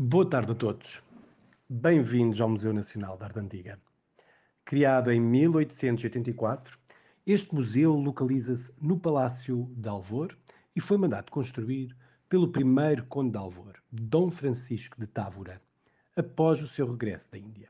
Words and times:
Boa 0.00 0.30
tarde 0.30 0.52
a 0.52 0.54
todos. 0.54 1.02
Bem-vindos 1.68 2.40
ao 2.40 2.48
Museu 2.48 2.72
Nacional 2.72 3.18
da 3.18 3.26
Arte 3.26 3.40
Antiga. 3.40 3.80
Criado 4.64 5.10
em 5.10 5.20
1884, 5.20 6.78
este 7.26 7.52
museu 7.52 7.94
localiza-se 7.94 8.70
no 8.80 8.96
Palácio 8.96 9.68
de 9.76 9.88
Alvor 9.88 10.38
e 10.76 10.80
foi 10.80 10.96
mandado 10.96 11.32
construir 11.32 11.96
pelo 12.28 12.52
primeiro 12.52 13.06
conde 13.06 13.32
de 13.32 13.38
Alvor, 13.38 13.74
Dom 13.90 14.30
Francisco 14.30 15.00
de 15.00 15.08
Távora, 15.08 15.60
após 16.14 16.62
o 16.62 16.68
seu 16.68 16.88
regresso 16.88 17.28
da 17.32 17.38
Índia. 17.38 17.68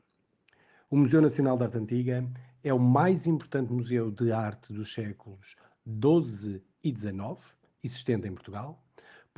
O 0.87 0.97
Museu 0.97 1.23
Nacional 1.23 1.57
de 1.57 1.63
Arte 1.63 1.77
Antiga 1.79 2.29
é 2.63 2.71
o 2.71 2.77
mais 2.77 3.25
importante 3.25 3.73
museu 3.73 4.11
de 4.11 4.31
arte 4.31 4.71
dos 4.71 4.93
séculos 4.93 5.55
XII 5.83 6.61
e 6.83 6.95
XIX 6.95 7.57
existente 7.83 8.27
em 8.27 8.33
Portugal, 8.33 8.83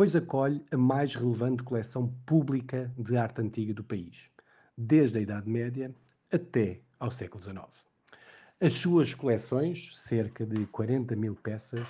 pois 0.02 0.16
acolhe 0.16 0.66
a 0.72 0.78
mais 0.78 1.14
relevante 1.14 1.62
coleção 1.62 2.12
pública 2.26 2.92
de 2.98 3.16
arte 3.18 3.40
antiga 3.40 3.72
do 3.72 3.84
país, 3.84 4.32
desde 4.76 5.20
a 5.20 5.22
Idade 5.22 5.48
Média 5.48 5.94
até 6.32 6.82
ao 7.00 7.12
século 7.12 7.44
XIX. 7.44 7.86
As 8.60 8.78
suas 8.78 9.14
coleções, 9.14 9.96
cerca 9.96 10.44
de 10.44 10.66
40 10.66 11.16
mil 11.16 11.36
peças, 11.36 11.88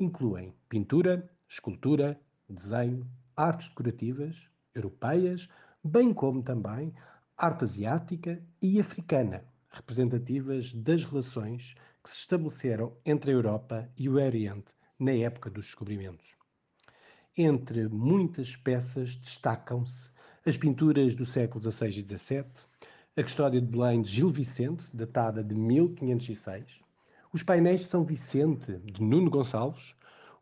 incluem 0.00 0.52
pintura, 0.68 1.30
escultura, 1.48 2.20
desenho, 2.48 3.06
artes 3.36 3.68
decorativas 3.68 4.48
europeias, 4.74 5.48
bem 5.84 6.12
como 6.12 6.42
também 6.42 6.92
arte 7.38 7.62
asiática 7.62 8.42
e 8.60 8.80
africana, 8.80 9.44
representativas 9.70 10.72
das 10.72 11.04
relações 11.04 11.76
que 12.02 12.10
se 12.10 12.16
estabeleceram 12.16 12.96
entre 13.06 13.30
a 13.30 13.34
Europa 13.34 13.88
e 13.96 14.08
o 14.08 14.14
Oriente 14.14 14.74
na 14.98 15.12
época 15.12 15.48
dos 15.48 15.66
descobrimentos. 15.66 16.41
Entre 17.34 17.88
muitas 17.88 18.56
peças 18.56 19.16
destacam-se 19.16 20.10
as 20.44 20.58
pinturas 20.58 21.16
do 21.16 21.24
século 21.24 21.62
XVI 21.62 21.88
e 21.88 22.06
XVII, 22.06 22.44
a 23.16 23.22
Custódia 23.22 23.58
de 23.58 23.66
Belém 23.66 24.02
de 24.02 24.10
Gil 24.10 24.28
Vicente, 24.28 24.84
datada 24.92 25.42
de 25.42 25.54
1506, 25.54 26.82
os 27.32 27.42
painéis 27.42 27.80
de 27.80 27.86
São 27.86 28.04
Vicente 28.04 28.76
de 28.80 29.00
Nuno 29.00 29.30
Gonçalves, 29.30 29.94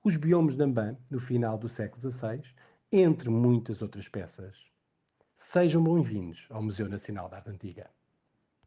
os 0.02 0.16
biomes 0.16 0.56
de 0.56 0.64
Ambã, 0.64 0.96
no 1.08 1.20
final 1.20 1.56
do 1.56 1.68
século 1.68 2.02
XVI, 2.10 2.42
entre 2.90 3.30
muitas 3.30 3.82
outras 3.82 4.08
peças. 4.08 4.58
Sejam 5.36 5.84
bem-vindos 5.84 6.48
ao 6.50 6.60
Museu 6.60 6.88
Nacional 6.88 7.28
da 7.28 7.36
Arte 7.36 7.50
Antiga. 7.50 7.88